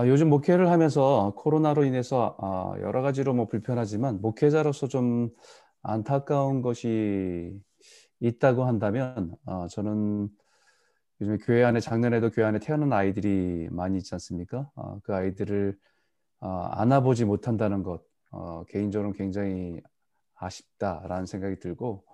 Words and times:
아, 0.00 0.06
요즘 0.06 0.28
목회를 0.30 0.70
하면서 0.70 1.32
코로나로 1.34 1.82
인해서 1.84 2.36
아, 2.38 2.72
여러 2.82 3.02
가지로 3.02 3.34
뭐 3.34 3.46
불편하지만 3.46 4.20
목회자로서 4.20 4.86
좀 4.86 5.28
안타까운 5.82 6.62
것이 6.62 7.52
있다고 8.20 8.62
한다면 8.62 9.34
아, 9.44 9.66
저는 9.68 10.28
요즘에 11.20 11.38
교회 11.38 11.64
안에 11.64 11.80
작년에도 11.80 12.30
교회 12.30 12.44
안에 12.46 12.60
태어난 12.60 12.92
아이들이 12.92 13.66
많이 13.72 13.96
있지 13.98 14.14
않습니까? 14.14 14.70
그 15.02 15.12
아이들을 15.16 15.76
안아보지 16.38 17.24
못한다는 17.24 17.82
것 17.82 18.02
어, 18.30 18.62
개인적으로 18.68 19.10
굉장히 19.14 19.80
아쉽다라는 20.36 21.26
생각이 21.26 21.58
들고 21.58 22.04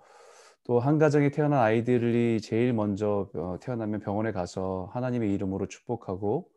또 0.63 0.79
한 0.79 0.97
가정에 0.97 1.29
태어난 1.29 1.59
아이들이 1.59 2.41
제일 2.41 2.73
먼저 2.73 3.29
어, 3.35 3.57
태어나면 3.61 3.99
병원에 3.99 4.31
가서 4.31 4.89
하나님의 4.93 5.31
이름으로 5.35 5.67
축복하고 5.67 6.49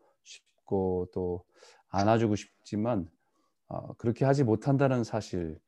싶고 0.69 1.09
또 1.13 1.43
안아주고 1.89 2.37
싶지만 2.37 3.09
어, 3.69 3.95
그렇게 3.95 4.25
하지 4.27 4.45
못한다는 4.45 5.03
사실 5.03 5.59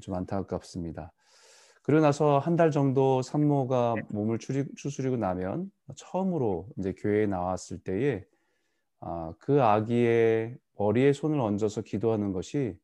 좀 0.00 0.14
안타깝습니다. 0.16 1.12
그러고 1.82 2.02
나서 2.02 2.38
한 2.38 2.56
달 2.56 2.70
정도 2.70 3.22
산모가 3.22 3.94
네. 3.96 4.02
몸을 4.10 4.38
추스리고 4.76 5.16
나면 5.16 5.70
처음으로 5.96 6.68
이제 6.78 6.92
교회에 6.92 7.26
나왔을 7.26 7.78
때에 7.78 8.24
아, 9.00 9.32
그 9.38 9.62
아기의 9.62 10.58
머리에 10.76 11.12
손을 11.12 11.40
얹어서 11.40 11.82
기도하는 11.82 12.32
것이 12.32 12.76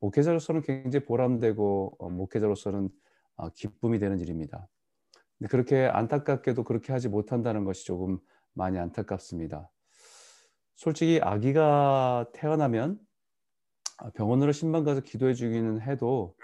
목회자로서는 0.00 0.62
굉장히 0.62 1.04
보람되고 1.06 1.96
어, 1.98 2.10
목회자로서는 2.10 2.90
아, 3.36 3.48
기쁨이 3.54 3.98
되는 3.98 4.18
일입니다. 4.18 4.68
그렇게 5.50 5.84
안타깝게도 5.86 6.64
그렇게 6.64 6.92
하지 6.92 7.08
못한다는 7.08 7.64
것이 7.64 7.84
조금 7.84 8.18
많이 8.54 8.78
안타깝습니다. 8.78 9.70
솔직히 10.76 11.18
아기가 11.22 12.26
태어나면 12.34 13.00
아, 13.98 14.10
병원으로 14.10 14.52
신방 14.52 14.84
가서 14.84 15.00
기도해 15.00 15.32
주기는 15.32 15.80
해도 15.80 16.34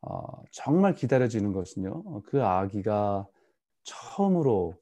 어, 0.00 0.22
정말 0.50 0.94
기다려지는 0.94 1.52
것은요. 1.52 2.02
어, 2.06 2.22
그 2.24 2.42
아기가 2.42 3.26
처음으로 3.82 4.74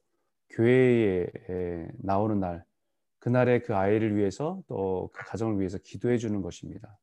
교회에 0.51 1.27
나오는 1.99 2.39
날, 2.39 2.63
그날에 3.19 3.59
그 3.61 3.75
아이를 3.75 4.15
위해서 4.15 4.61
또 4.67 5.09
그 5.13 5.25
가정을 5.25 5.59
위해서 5.59 5.77
기도해 5.77 6.17
주는 6.17 6.41
것입니다. 6.41 6.97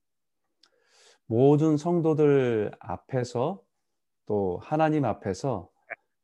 모든 1.26 1.76
성도들 1.76 2.72
앞에서 2.78 3.60
또 4.26 4.58
하나님 4.62 5.04
앞에서 5.04 5.68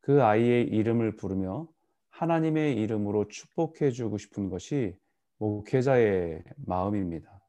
그 0.01 0.23
아이의 0.23 0.67
이름을 0.69 1.15
부르며 1.15 1.67
하나님의 2.09 2.75
이름으로 2.77 3.27
축복해 3.27 3.91
주고 3.91 4.17
싶은 4.17 4.49
것이 4.49 4.95
목회자의 5.39 6.43
마음입니다. 6.57 7.39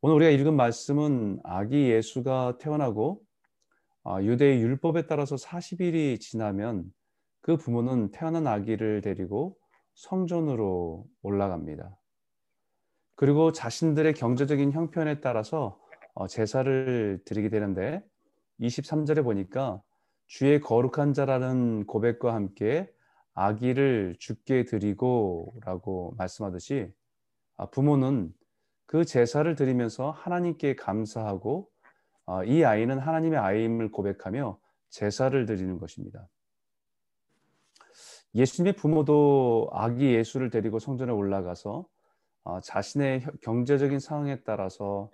오늘 0.00 0.16
우리가 0.16 0.30
읽은 0.32 0.54
말씀은 0.54 1.40
아기 1.44 1.90
예수가 1.90 2.58
태어나고 2.58 3.22
아, 4.04 4.22
유대의 4.22 4.60
율법에 4.62 5.06
따라서 5.06 5.36
40일이 5.36 6.20
지나면 6.20 6.84
그 7.40 7.56
부모는 7.56 8.10
태어난 8.10 8.46
아기를 8.46 9.00
데리고 9.02 9.56
성전으로 9.94 11.06
올라갑니다. 11.22 11.96
그리고 13.16 13.52
자신들의 13.52 14.14
경제적인 14.14 14.72
형편에 14.72 15.20
따라서 15.20 15.80
어, 16.14 16.26
제사를 16.26 17.18
드리게 17.24 17.48
되는데 17.48 18.02
23절에 18.60 19.24
보니까 19.24 19.82
주의 20.26 20.60
거룩한 20.60 21.12
자라는 21.14 21.86
고백과 21.86 22.34
함께 22.34 22.92
아기를 23.40 24.16
죽게 24.18 24.64
드리고라고 24.64 26.12
말씀하듯이 26.16 26.92
아, 27.56 27.66
부모는 27.66 28.34
그 28.84 29.04
제사를 29.04 29.54
드리면서 29.54 30.10
하나님께 30.10 30.74
감사하고 30.74 31.70
아, 32.26 32.42
이 32.42 32.64
아이는 32.64 32.98
하나님의 32.98 33.38
아이임을 33.38 33.92
고백하며 33.92 34.58
제사를 34.90 35.46
드리는 35.46 35.78
것입니다. 35.78 36.28
예수님의 38.34 38.74
부모도 38.74 39.70
아기 39.72 40.12
예수를 40.14 40.50
데리고 40.50 40.80
성전에 40.80 41.12
올라가서 41.12 41.86
아, 42.42 42.60
자신의 42.60 43.24
경제적인 43.42 44.00
상황에 44.00 44.42
따라서 44.42 45.12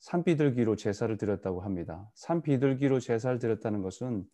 산비둘기로 0.00 0.74
제사를 0.74 1.16
드렸다고 1.16 1.60
합니다. 1.60 2.10
산비둘기로 2.14 2.98
제사를 2.98 3.38
드렸다는 3.38 3.82
것은 3.82 4.26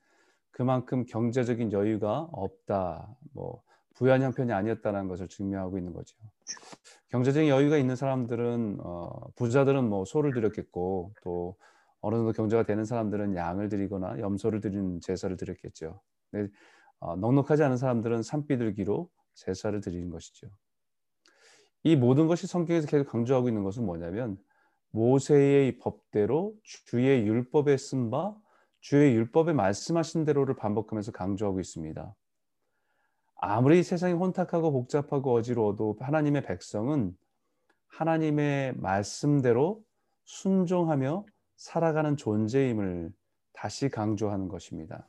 그만큼 0.56 1.04
경제적인 1.04 1.72
여유가 1.72 2.30
없다. 2.32 3.14
뭐 3.34 3.62
부유한 3.94 4.22
형편이 4.22 4.50
아니었다는 4.54 5.06
것을 5.06 5.28
증명하고 5.28 5.76
있는 5.76 5.92
거죠. 5.92 6.16
경제적인 7.10 7.50
여유가 7.50 7.76
있는 7.76 7.94
사람들은 7.94 8.78
어, 8.82 9.28
부자들은 9.36 9.86
뭐 9.86 10.06
소를 10.06 10.32
드렸겠고 10.32 11.12
또 11.24 11.58
어느 12.00 12.14
정도 12.16 12.32
경제가 12.32 12.62
되는 12.62 12.86
사람들은 12.86 13.36
양을 13.36 13.68
드리거나 13.68 14.18
염소를 14.20 14.62
드리는 14.62 14.98
제사를 15.02 15.36
드렸겠죠. 15.36 16.00
근데 16.30 16.50
어, 17.00 17.16
넉넉하지 17.16 17.62
않은 17.64 17.76
사람들은 17.76 18.22
산비들기로 18.22 19.10
제사를 19.34 19.78
드리는 19.82 20.08
것이죠. 20.08 20.46
이 21.82 21.96
모든 21.96 22.28
것이 22.28 22.46
성경에서 22.46 22.88
계속 22.88 23.10
강조하고 23.10 23.48
있는 23.48 23.62
것은 23.62 23.84
뭐냐면 23.84 24.38
모세의 24.92 25.76
법대로 25.80 26.54
주의 26.62 27.26
율법에 27.26 27.76
쓴바 27.76 28.34
주의 28.88 29.16
율법에 29.16 29.52
말씀하신 29.52 30.24
대로를 30.24 30.54
반복하면서 30.54 31.10
강조하고 31.10 31.58
있습니다. 31.58 32.14
아무리 33.34 33.82
세상이 33.82 34.12
혼탁하고 34.12 34.70
복잡하고 34.70 35.34
어지러워도 35.34 35.96
하나님의 35.98 36.44
백성은 36.44 37.18
하나님의 37.88 38.74
말씀대로 38.76 39.82
순종하며 40.22 41.26
살아가는 41.56 42.16
존재임을 42.16 43.12
다시 43.52 43.88
강조하는 43.88 44.46
것입니다. 44.46 45.08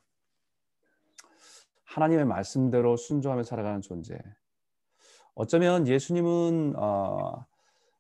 하나님의 1.84 2.26
말씀대로 2.26 2.98
순종하며 2.98 3.44
살아가는 3.44 3.80
존재. 3.82 4.18
어쩌면 5.36 5.88
예수님은 5.88 6.74
어, 6.78 7.46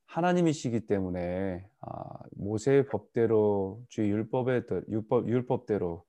하나님이시기 0.08 0.88
때문에 0.88 1.70
아, 1.82 2.04
모세의 2.36 2.88
법대로 2.88 3.84
주의 3.90 4.10
율법에 4.10 4.64
율법 4.90 5.28
율법대로 5.30 6.06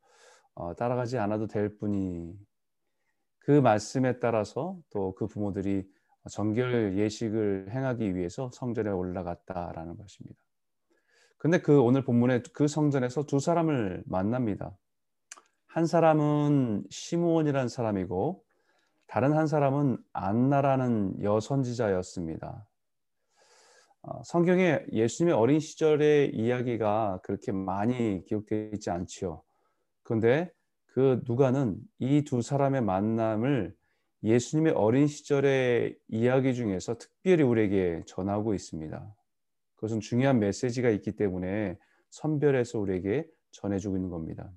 어, 0.55 0.75
따라가지 0.77 1.19
않아도 1.19 1.47
될 1.47 1.77
뿐이 1.79 2.35
그 3.41 3.51
말씀에 3.61 4.19
따라서 4.21 4.77
또 4.91 5.15
그 5.15 5.27
부모들이 5.27 5.87
정결 6.31 6.97
예식을 6.99 7.69
행하기 7.71 8.15
위해서 8.15 8.51
성전에 8.53 8.91
올라갔다라는 8.91 9.97
것입니다. 9.97 10.39
근데 11.39 11.61
그 11.61 11.81
오늘 11.81 12.05
본문에 12.05 12.43
그 12.53 12.69
성전에서 12.69 13.25
두 13.25 13.39
사람을 13.41 14.03
만납니다. 14.07 14.77
한 15.67 15.87
사람은 15.87 16.85
시므온이라는 16.91 17.69
사람이고 17.69 18.45
다른 19.07 19.33
한 19.33 19.47
사람은 19.47 19.97
안나라는 20.13 21.23
여선지자였습니다. 21.23 22.68
어, 24.11 24.23
성경에 24.25 24.81
예수님의 24.93 25.35
어린 25.39 25.61
시절의 25.61 26.35
이야기가 26.35 27.21
그렇게 27.23 27.53
많이 27.53 28.25
기록되어 28.25 28.71
있지 28.75 28.89
않지요. 28.91 29.43
그런데 30.03 30.51
그 30.87 31.21
누가는 31.27 31.77
이 31.99 32.25
두 32.25 32.41
사람의 32.41 32.81
만남을 32.83 33.77
예수님의 34.25 34.73
어린 34.73 35.07
시절의 35.07 35.97
이야기 36.09 36.55
중에서 36.55 36.97
특별히 36.97 37.43
우리에게 37.45 38.03
전하고 38.07 38.55
있습니다. 38.55 39.15
그것은 39.75 40.01
중요한 40.01 40.41
메시지가 40.41 40.89
있기 40.91 41.13
때문에 41.13 41.79
선별해서 42.11 42.81
우리에게 42.81 43.29
전해주고 43.53 43.97
있는 43.99 44.09
겁니다. 44.11 44.51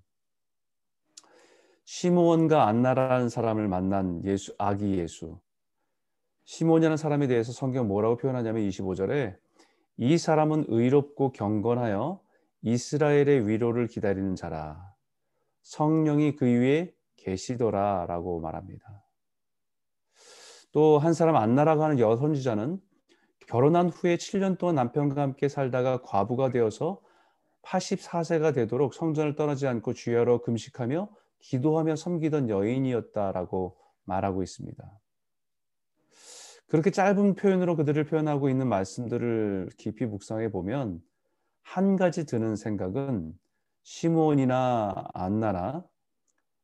시몬과 1.85 2.67
안나라는 2.67 3.27
사람을 3.29 3.67
만난 3.67 4.23
예수 4.23 4.55
아기 4.57 4.95
예수 4.97 5.41
시몬이라는 6.51 6.97
사람에 6.97 7.27
대해서 7.27 7.53
성경 7.53 7.87
뭐라고 7.87 8.17
표현하냐면 8.17 8.67
25절에 8.67 9.37
이 9.95 10.17
사람은 10.17 10.65
의롭고 10.67 11.31
경건하여 11.31 12.19
이스라엘의 12.63 13.47
위로를 13.47 13.87
기다리는 13.87 14.35
자라 14.35 14.93
성령이 15.61 16.35
그 16.35 16.45
위에 16.45 16.93
계시더라라고 17.15 18.41
말합니다. 18.41 18.85
또 20.73 20.99
한 20.99 21.13
사람 21.13 21.37
안나라고 21.37 21.85
하는 21.85 21.99
여선지자는 21.99 22.81
결혼한 23.47 23.87
후에 23.87 24.17
7년 24.17 24.57
동안 24.57 24.75
남편과 24.75 25.21
함께 25.21 25.47
살다가 25.47 26.01
과부가 26.01 26.49
되어서 26.51 26.99
84세가 27.63 28.53
되도록 28.53 28.93
성전을 28.93 29.35
떠나지 29.35 29.67
않고 29.67 29.93
주야로 29.93 30.41
금식하며 30.41 31.07
기도하며 31.39 31.95
섬기던 31.95 32.49
여인이었다라고 32.49 33.77
말하고 34.03 34.43
있습니다. 34.43 35.00
그렇게 36.71 36.89
짧은 36.89 37.35
표현으로 37.35 37.75
그들을 37.75 38.01
표현하고 38.05 38.47
있는 38.49 38.65
말씀들을 38.69 39.71
깊이 39.75 40.05
묵상해 40.05 40.49
보면 40.51 41.01
한 41.63 41.97
가지 41.97 42.25
드는 42.25 42.55
생각은 42.55 43.33
시몬이나 43.83 45.03
안나나 45.13 45.83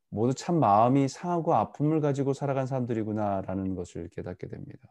모두 0.09 0.33
참 0.33 0.61
마음이 0.61 1.09
상하고 1.09 1.53
아픔을 1.55 1.99
가지고 1.99 2.31
살아간 2.31 2.67
사람들이구나라는 2.67 3.75
것을 3.75 4.07
깨닫게 4.07 4.47
됩니다. 4.47 4.87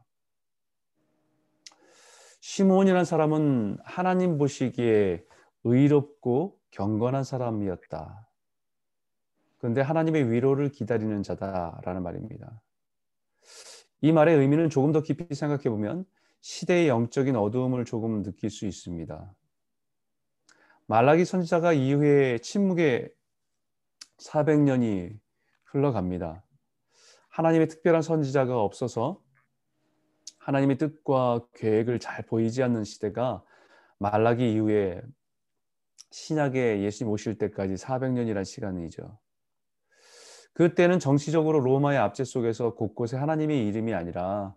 시몬이라는 2.43 3.07
사람은 3.07 3.79
하나님 3.85 4.37
보시기에 4.37 5.25
의롭고 5.65 6.59
경건한 6.73 7.25
사람이었다. 7.25 8.29
그런데 9.57 9.81
하나님의 9.81 10.31
위로를 10.31 10.69
기다리는 10.73 11.23
자다라는 11.23 12.03
말입니다. 12.03 12.61
이 14.03 14.13
말의 14.13 14.37
의미는 14.39 14.69
조금 14.69 14.93
더 14.93 15.01
깊이 15.03 15.35
생각해 15.35 15.65
보면 15.65 16.05
시대의 16.41 16.89
영적인 16.89 17.35
어두움을 17.35 17.85
조금 17.85 18.23
느낄 18.23 18.51
수 18.51 18.67
있습니다. 18.67 19.35
말라기 20.87 21.25
선지자가 21.25 21.73
이후에 21.73 22.39
침묵의 22.39 23.11
400년이 24.19 25.19
흘러갑니다. 25.65 26.45
하나님의 27.31 27.69
특별한 27.69 28.03
선지자가 28.03 28.63
없어서 28.63 29.23
하나님의 30.39 30.79
뜻과 30.79 31.47
계획을 31.55 31.99
잘 31.99 32.25
보이지 32.27 32.63
않는 32.63 32.85
시대가 32.85 33.43
말라기 33.99 34.53
이후에 34.53 35.03
신약에 36.13 36.83
예수님 36.83 37.11
오실 37.13 37.37
때까지 37.39 37.75
400년이라는 37.75 38.45
시간이죠. 38.45 39.19
그때는 40.56 40.99
정치적으로 40.99 41.61
로마의 41.61 41.99
압제 41.99 42.25
속에서 42.25 42.75
곳곳에 42.76 43.19
하나님의 43.19 43.67
이름이 43.67 43.93
아니라 43.93 44.55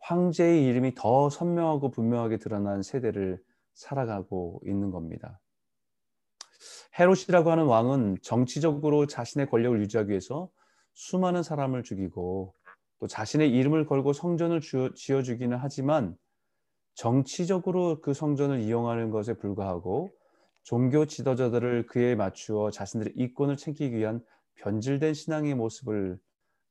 황제의 0.00 0.66
이름이 0.66 0.94
더 0.94 1.30
선명하고 1.30 1.90
분명하게 1.90 2.36
드러난 2.36 2.82
세대를 2.82 3.42
살아가고 3.72 4.60
있는 4.66 4.90
겁니다. 4.90 5.40
헤롯이라고 6.98 7.50
하는 7.50 7.64
왕은 7.64 8.18
정치적으로 8.20 9.06
자신의 9.06 9.48
권력을 9.48 9.80
유지하기 9.80 10.10
위해서 10.10 10.50
수많은 10.92 11.42
사람을 11.42 11.84
죽이고 11.84 12.54
또 12.98 13.06
자신의 13.06 13.50
이름을 13.50 13.86
걸고 13.86 14.12
성전을 14.12 14.60
지어 14.94 15.22
주기는 15.22 15.56
하지만 15.56 16.18
정치적으로 16.92 18.02
그 18.02 18.12
성전을 18.12 18.60
이용하는 18.60 19.08
것에 19.08 19.38
불과하고 19.38 20.10
종교 20.64 21.06
지도자들을 21.06 21.86
그에 21.86 22.14
맞추어 22.14 22.70
자신들의 22.70 23.14
이권을 23.16 23.56
챙기기 23.56 23.96
위한 23.96 24.22
변질된 24.56 25.14
신앙의 25.14 25.54
모습을 25.54 26.18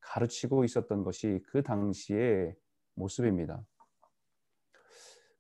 가르치고 0.02 0.64
있었던 0.64 1.04
것이 1.04 1.44
그 1.48 1.62
당시의 1.64 2.56
모습입니다. 2.96 3.64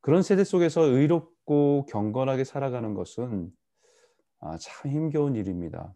그런 0.01 0.21
세대 0.21 0.43
속에서 0.43 0.81
의롭고 0.83 1.85
경건하게 1.89 2.43
살아가는 2.43 2.93
것은 2.93 3.51
아, 4.39 4.57
참 4.57 4.91
힘겨운 4.91 5.35
일입니다. 5.35 5.93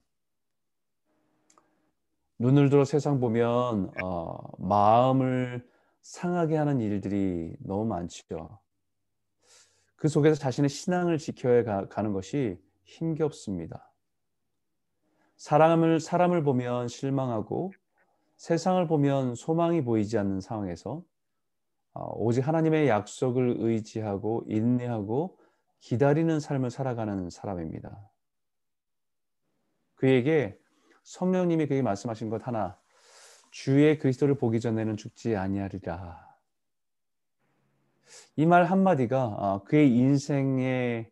눈을 2.39 2.69
들어 2.69 2.83
세상 2.83 3.19
보면 3.19 3.91
어, 4.03 4.37
마음을 4.59 5.65
상하게 6.01 6.57
하는 6.57 6.81
일들이 6.81 7.55
너무 7.61 7.85
많죠그 7.85 8.49
속에서 10.09 10.35
자신의 10.35 10.69
신앙을 10.69 11.17
지켜야 11.19 11.63
가, 11.63 11.87
는 12.01 12.11
것이 12.11 12.57
힘겹습니다. 12.83 13.92
사람을 15.37 15.99
사람을 15.99 16.43
보면 16.43 16.87
실망하고 16.87 17.71
세상을 18.37 18.85
보면 18.87 19.35
소망이 19.35 19.83
보이지 19.83 20.17
않는 20.17 20.41
상황에서 20.41 21.03
어, 21.93 22.11
오직 22.15 22.47
하나님의 22.47 22.87
약속을 22.87 23.57
의지하고 23.59 24.43
인내하고 24.47 25.37
기다리는 25.79 26.39
삶을 26.39 26.71
살아가는 26.71 27.29
사람입니다. 27.29 27.99
그에게 29.95 30.57
성령님이 31.03 31.67
그에게 31.67 31.81
말씀하신 31.81 32.29
것 32.29 32.47
하나 32.47 32.79
주의 33.51 33.99
그리스도를 33.99 34.35
보기 34.35 34.59
전에는 34.59 34.97
죽지 34.97 35.35
아니하리라. 35.35 36.33
이 38.35 38.45
말 38.45 38.65
한마디가 38.65 39.25
어, 39.27 39.63
그의 39.63 39.95
인생의 39.95 41.11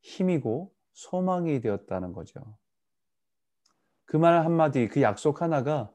힘이고 0.00 0.72
소망이 0.92 1.60
되었다는 1.60 2.12
거죠. 2.12 2.42
그말 4.08 4.42
한마디, 4.44 4.88
그 4.88 5.02
약속 5.02 5.42
하나가 5.42 5.90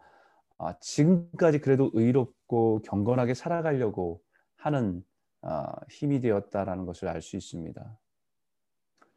아, 0.60 0.76
지금까지 0.80 1.60
그래도 1.60 1.90
의롭고 1.94 2.82
경건하게 2.86 3.34
살아가려고 3.34 4.22
하는 4.56 5.04
아, 5.42 5.74
힘이 5.90 6.22
되었다라는 6.22 6.86
것을 6.86 7.08
알 7.10 7.22
수 7.24 7.36
있습니다. 7.38 7.98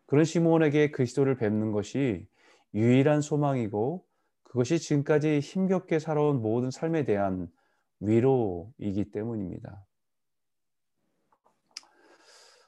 그런 0.06 0.24
시몬에게 0.24 0.92
그리스도를 0.92 1.36
뵙는 1.36 1.72
것이 1.72 2.26
유일한 2.72 3.20
소망이고 3.20 4.04
그것이 4.44 4.78
지금까지 4.78 5.40
힘겹게 5.40 5.98
살아온 5.98 6.40
모든 6.40 6.70
삶에 6.70 7.04
대한 7.04 7.48
위로이기 8.00 9.10
때문입니다. 9.10 9.84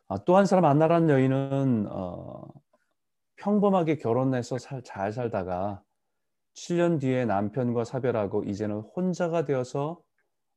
아, 0.09 0.19
또한 0.27 0.45
사람 0.45 0.67
안나라는 0.67 1.09
여인은 1.09 1.87
어, 1.91 2.45
평범하게 3.37 3.97
결혼해서 3.97 4.59
살, 4.59 4.83
잘 4.83 5.11
살다가 5.13 5.83
7년 6.59 7.01
뒤에 7.01 7.25
남편과 7.25 7.85
사별하고 7.85 8.43
이제는 8.43 8.81
혼자가 8.97 9.45
되어서 9.45 10.01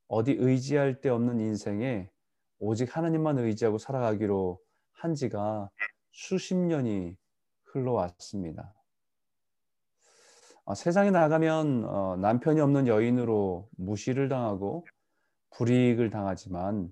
어디 0.07 0.31
의지할 0.31 0.99
데 0.99 1.09
없는 1.09 1.39
인생에 1.39 2.09
오직 2.57 2.95
하나님만 2.97 3.37
의지하고 3.37 3.77
살아가기로 3.77 4.59
한 4.93 5.13
지가 5.13 5.69
수십 6.11 6.55
년이 6.55 7.15
흘러왔습니다. 7.65 8.73
아, 10.65 10.73
세상에 10.75 11.11
나가면 11.11 11.85
어, 11.85 12.17
남편이 12.17 12.59
없는 12.59 12.87
여인으로 12.87 13.69
무시를 13.77 14.27
당하고 14.27 14.85
불이익을 15.55 16.09
당하지만 16.09 16.89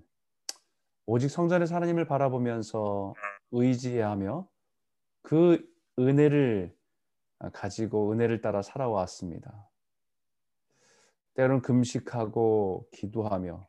오직 1.06 1.28
성전의 1.30 1.66
하나님을 1.70 2.04
바라보면서 2.06 3.14
의지하며 3.50 4.46
그 5.22 5.64
은혜를 5.98 6.74
어, 7.40 7.50
가지고 7.50 8.12
은혜를 8.12 8.40
따라 8.42 8.62
살아왔습니다. 8.62 9.68
때로는 11.34 11.62
금식하고 11.62 12.86
기도하며 12.92 13.66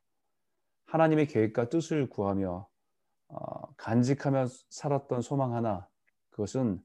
하나님의 0.87 1.27
계획과 1.27 1.69
뜻을 1.69 2.09
구하며 2.09 2.67
어, 3.29 3.73
간직하며 3.77 4.47
살았던 4.69 5.21
소망 5.21 5.55
하나 5.55 5.87
그것은 6.31 6.81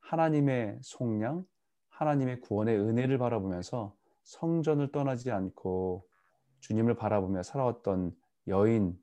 하나님의 0.00 0.78
속량, 0.82 1.44
하나님의 1.90 2.40
구원의 2.40 2.78
은혜를 2.78 3.18
바라보면서 3.18 3.94
성전을 4.24 4.92
떠나지 4.92 5.30
않고 5.30 6.06
주님을 6.60 6.94
바라보며 6.94 7.42
살아왔던 7.42 8.16
여인, 8.48 8.96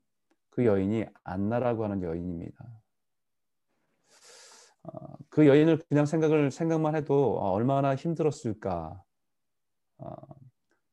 그 0.50 0.64
여인이 0.66 1.04
안나라고 1.22 1.84
하는 1.84 2.02
여인입니다. 2.02 2.64
어, 4.82 5.14
그 5.28 5.46
여인을 5.46 5.78
그냥 5.88 6.06
생각을 6.06 6.50
생각만 6.50 6.94
해도 6.94 7.38
어, 7.38 7.50
얼마나 7.52 7.94
힘들었을까. 7.94 9.02
어, 9.98 10.10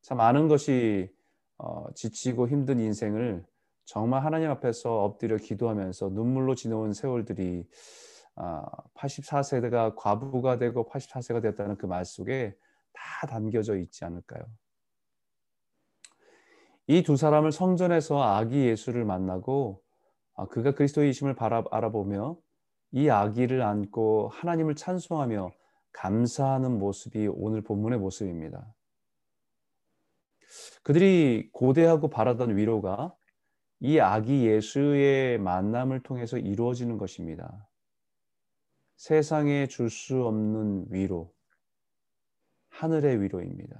참 0.01 0.17
많은 0.17 0.47
것이 0.47 1.11
지치고 1.95 2.47
힘든 2.47 2.79
인생을 2.79 3.43
정말 3.85 4.23
하나님 4.23 4.51
앞에서 4.51 5.03
엎드려 5.03 5.37
기도하면서 5.37 6.09
눈물로 6.09 6.53
지내온 6.53 6.93
세월들이 6.93 7.67
84세대가 8.93 9.73
아, 9.75 9.95
과부가 9.95 10.57
되고 10.59 10.87
84세가 10.87 11.41
됐다는 11.41 11.77
그 11.77 11.87
말 11.87 12.03
속에 12.05 12.55
다 12.93 13.25
담겨져 13.27 13.77
있지 13.77 14.03
않을까요? 14.05 14.45
이 16.87 17.01
두 17.01 17.15
사람을 17.15 17.51
성전에서 17.51 18.21
아기 18.21 18.65
예수를 18.67 19.05
만나고 19.05 19.81
아, 20.35 20.45
그가 20.47 20.73
그리스도이심을 20.73 21.35
알아보며 21.39 22.37
이 22.91 23.09
아기를 23.09 23.61
안고 23.61 24.29
하나님을 24.33 24.75
찬송하며 24.75 25.51
감사하는 25.93 26.77
모습이 26.79 27.27
오늘 27.33 27.61
본문의 27.61 27.99
모습입니다. 27.99 28.73
그들이 30.83 31.49
고대하고 31.51 32.09
바라던 32.09 32.55
위로가 32.57 33.15
이 33.79 33.99
아기 33.99 34.45
예수의 34.45 35.37
만남을 35.39 36.01
통해서 36.03 36.37
이루어지는 36.37 36.97
것입니다. 36.97 37.67
세상에 38.95 39.67
줄 39.67 39.89
수 39.89 40.25
없는 40.25 40.85
위로, 40.89 41.33
하늘의 42.69 43.21
위로입니다. 43.21 43.77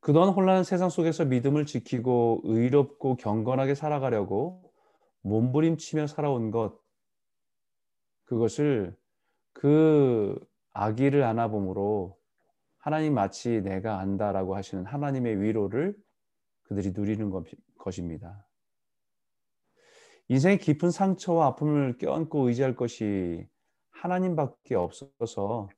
그동안 0.00 0.28
혼란한 0.30 0.64
세상 0.64 0.90
속에서 0.90 1.24
믿음을 1.24 1.64
지키고 1.64 2.42
의롭고 2.44 3.16
경건하게 3.16 3.74
살아가려고 3.74 4.70
몸부림치며 5.22 6.06
살아온 6.06 6.50
것, 6.50 6.83
그것을 8.26 8.96
그 9.52 10.38
아기를 10.72 11.22
안아봄으로 11.22 12.16
하나님 12.78 13.14
마치 13.14 13.60
내가 13.62 13.98
안다라고 14.00 14.56
하시는 14.56 14.84
하나님의 14.84 15.40
위로를 15.40 15.96
그들이 16.64 16.92
누리는 16.92 17.30
것입니다. 17.78 18.46
인생의 20.28 20.58
깊은 20.58 20.90
상처와 20.90 21.46
아픔을 21.48 21.98
껴안고 21.98 22.48
의지할 22.48 22.76
것이 22.76 23.46
하나님밖에 23.90 24.74
없어서 24.74 25.68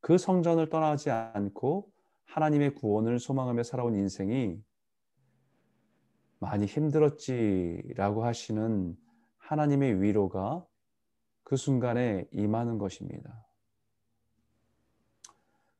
그 0.00 0.18
성전을 0.18 0.68
떠나지 0.68 1.10
않고 1.10 1.90
하나님의 2.24 2.74
구원을 2.74 3.18
소망하며 3.18 3.62
살아온 3.64 3.94
인생이 3.94 4.60
많이 6.38 6.66
힘들었지라고 6.66 8.24
하시는 8.24 8.96
하나님의 9.38 10.00
위로가 10.02 10.64
그 11.48 11.56
순간에 11.56 12.26
임하는 12.32 12.76
것입니다. 12.76 13.46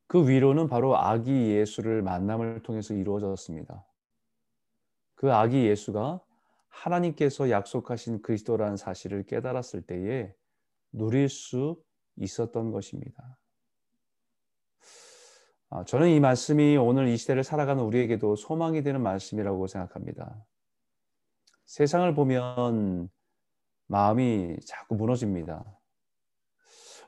그 0.06 0.26
위로는 0.26 0.66
바로 0.66 0.96
아기 0.96 1.30
예수를 1.50 2.00
만남을 2.00 2.62
통해서 2.62 2.94
이루어졌습니다. 2.94 3.84
그 5.14 5.30
아기 5.30 5.66
예수가 5.66 6.20
하나님께서 6.68 7.50
약속하신 7.50 8.22
그리스도라는 8.22 8.78
사실을 8.78 9.24
깨달았을 9.24 9.82
때에 9.82 10.32
누릴 10.90 11.28
수 11.28 11.76
있었던 12.16 12.70
것입니다. 12.70 13.38
아, 15.68 15.84
저는 15.84 16.08
이 16.08 16.18
말씀이 16.18 16.78
오늘 16.78 17.08
이 17.08 17.18
시대를 17.18 17.44
살아가는 17.44 17.84
우리에게도 17.84 18.36
소망이 18.36 18.82
되는 18.82 19.02
말씀이라고 19.02 19.66
생각합니다. 19.66 20.34
세상을 21.66 22.14
보면 22.14 23.10
마음이 23.88 24.56
자꾸 24.66 24.94
무너집니다. 24.94 25.64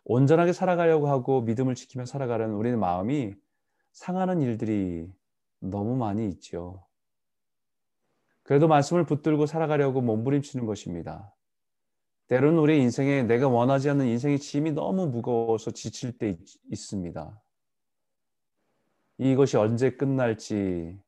온전하게 0.04 0.52
살아가려고 0.52 1.08
하고 1.08 1.42
믿음을 1.42 1.74
지키며 1.74 2.06
살아가는우리 2.06 2.74
마음이 2.74 3.34
상하는 3.92 4.40
일들이 4.40 5.06
너무 5.60 5.94
많이 5.96 6.26
있죠. 6.30 6.86
그래도 8.42 8.66
말씀을 8.66 9.04
붙들고 9.04 9.44
살아가려고 9.46 10.00
몸부림치는 10.00 10.64
것입니다. 10.66 11.34
때로는 12.28 12.58
우리 12.58 12.78
인생에 12.80 13.24
내가 13.24 13.48
원하지 13.48 13.90
않는 13.90 14.06
인생의 14.06 14.38
짐이 14.38 14.72
너무 14.72 15.06
무거워서 15.08 15.72
지칠 15.72 16.16
때 16.16 16.36
있습니다. 16.72 17.42
이것이 19.18 19.58
언제 19.58 19.90
끝날지 19.90 20.98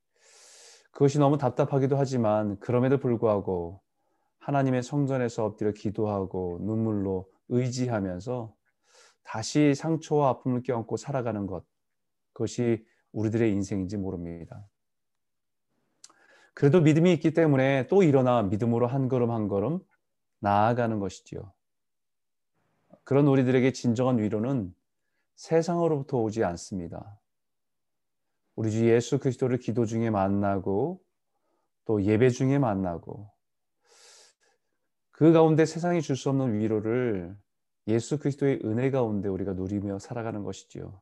그것이 0.91 1.19
너무 1.19 1.38
답답하기도 1.38 1.97
하지만 1.97 2.59
그럼에도 2.61 2.99
불구하고 2.99 3.81
하나님의 4.43 4.83
성전에서 4.83 5.45
엎드려 5.45 5.71
기도하고 5.73 6.59
눈물로 6.63 7.31
의지하면서 7.49 8.53
다시 9.23 9.73
상처와 9.75 10.31
아픔을 10.31 10.63
껴안고 10.65 10.97
살아가는 10.97 11.47
것 11.47 11.65
그것이 12.33 12.85
우리들의 13.13 13.53
인생인지 13.53 13.97
모릅니다. 13.99 14.67
그래도 16.55 16.81
믿음이 16.81 17.13
있기 17.15 17.33
때문에 17.35 17.87
또 17.87 18.03
일어나 18.03 18.43
믿음으로 18.43 18.89
한 18.89 19.09
걸음 19.09 19.31
한 19.31 19.47
걸음 19.47 19.79
나아가는 20.41 20.99
것이지요. 20.99 21.53
그런 23.05 23.29
우리들에게 23.29 23.71
진정한 23.73 24.19
위로는 24.19 24.75
세상으로부터 25.37 26.19
오지 26.19 26.43
않습니다. 26.43 27.17
우리 28.57 28.73
주 28.73 28.89
예수 28.91 29.19
그리스도를 29.21 29.59
기도 29.59 29.87
중에 29.87 30.11
만나고 30.11 31.01
또 31.85 32.03
예배 32.03 32.31
중에 32.31 32.59
만나고 32.59 33.32
그 35.23 35.31
가운데 35.31 35.64
세상이 35.67 36.02
줄 36.02 36.17
수 36.17 36.31
없는 36.31 36.55
위로를 36.59 37.37
예수 37.87 38.19
그리스도의 38.19 38.59
은혜 38.64 38.91
가운데 38.91 39.29
우리가 39.29 39.52
누리며 39.52 40.00
살아가는 40.00 40.43
것이지요. 40.43 41.00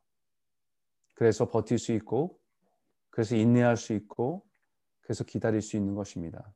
그래서 1.14 1.48
버틸 1.48 1.78
수 1.78 1.92
있고, 1.92 2.38
그래서 3.08 3.34
인내할 3.34 3.78
수 3.78 3.94
있고, 3.94 4.44
그래서 5.00 5.24
기다릴 5.24 5.62
수 5.62 5.78
있는 5.78 5.94
것입니다. 5.94 6.52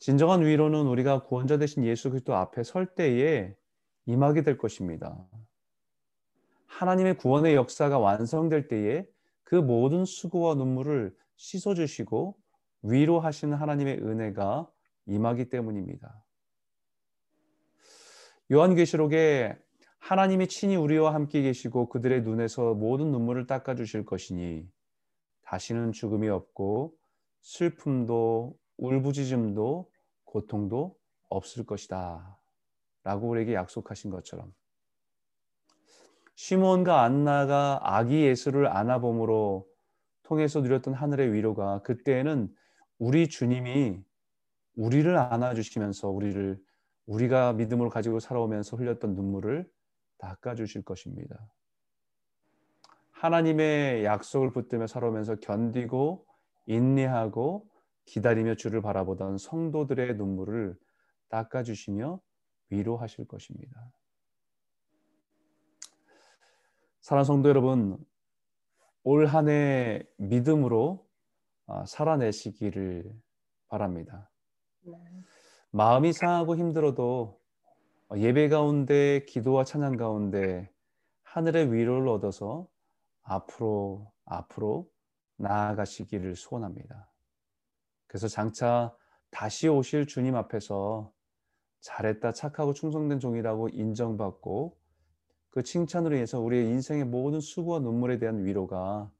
진정한 0.00 0.44
위로는 0.44 0.80
우리가 0.86 1.22
구원자 1.22 1.56
되신 1.56 1.82
예수 1.86 2.10
그리스도 2.10 2.34
앞에 2.34 2.62
설 2.62 2.94
때에 2.94 3.56
임하게 4.04 4.42
될 4.42 4.58
것입니다. 4.58 5.16
하나님의 6.66 7.16
구원의 7.16 7.54
역사가 7.54 7.98
완성될 7.98 8.68
때에 8.68 9.06
그 9.44 9.54
모든 9.54 10.04
수고와 10.04 10.56
눈물을 10.56 11.16
씻어주시고 11.36 12.36
위로하시는 12.82 13.56
하나님의 13.56 13.96
은혜가 14.02 14.68
임하기 15.06 15.48
때문입니다. 15.48 16.22
요한계시록에 18.52 19.56
하나님이 19.98 20.48
친히 20.48 20.76
우리와 20.76 21.14
함께 21.14 21.42
계시고 21.42 21.88
그들의 21.88 22.22
눈에서 22.22 22.74
모든 22.74 23.10
눈물을 23.12 23.46
닦아 23.46 23.74
주실 23.74 24.04
것이니 24.04 24.68
다시는 25.42 25.92
죽음이 25.92 26.28
없고 26.28 26.94
슬픔도 27.40 28.56
울부짖음도 28.78 29.90
고통도 30.24 30.98
없을 31.28 31.64
것이다. 31.64 32.38
라고 33.04 33.28
우리에게 33.28 33.54
약속하신 33.54 34.10
것처럼 34.10 34.54
시몬과 36.36 37.02
안나가 37.02 37.80
아기 37.82 38.22
예수를 38.22 38.68
안아봄으로 38.68 39.68
통해서 40.22 40.60
누렸던 40.60 40.94
하늘의 40.94 41.32
위로가 41.32 41.82
그때에는 41.82 42.54
우리 42.98 43.28
주님이 43.28 44.00
우리를 44.76 45.16
안아주시면서 45.16 46.08
우리를 46.08 46.60
우리가 47.06 47.52
믿음을 47.54 47.88
가지고 47.90 48.20
살아오면서 48.20 48.76
흘렸던 48.76 49.14
눈물을 49.14 49.68
닦아주실 50.18 50.82
것입니다. 50.82 51.52
하나님의 53.10 54.04
약속을 54.04 54.52
붙들며 54.52 54.86
살아오면서 54.86 55.36
견디고 55.36 56.26
인내하고 56.66 57.68
기다리며 58.06 58.54
주를 58.54 58.82
바라보던 58.82 59.38
성도들의 59.38 60.16
눈물을 60.16 60.76
닦아주시며 61.28 62.20
위로하실 62.70 63.26
것입니다. 63.28 63.92
사랑 67.00 67.24
성도 67.24 67.48
여러분, 67.48 67.98
올 69.04 69.26
한 69.26 69.48
해 69.48 70.02
믿음으로 70.18 71.06
아, 71.66 71.84
살아내시기를 71.86 73.12
바랍니다. 73.68 74.31
마음이 75.70 76.12
상하고 76.12 76.56
힘들어도 76.56 77.40
예배 78.16 78.48
가운데 78.48 79.24
기도와 79.26 79.64
찬양 79.64 79.96
가운데 79.96 80.70
하늘의 81.22 81.72
위로를 81.72 82.08
얻어서 82.08 82.66
앞으로 83.22 84.10
앞으로 84.26 84.90
나아가시기를 85.36 86.36
소원합니다. 86.36 87.10
그래서 88.06 88.28
장차 88.28 88.94
다시 89.30 89.66
오실 89.68 90.06
주님 90.06 90.34
앞에서 90.36 91.10
잘했다 91.80 92.32
착하고 92.32 92.74
충성된 92.74 93.18
종이라고 93.18 93.68
인정받고 93.70 94.76
그 95.50 95.62
칭찬으로 95.62 96.16
인해서 96.16 96.38
우리의 96.40 96.66
인생의 96.66 97.04
모든 97.06 97.40
수고와 97.40 97.78
눈물에 97.80 98.18
대한 98.18 98.44
위로가 98.44 99.10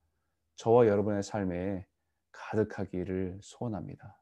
저와 0.56 0.86
여러분의 0.86 1.22
삶에 1.22 1.86
가득하기를 2.32 3.38
소원합니다. 3.42 4.18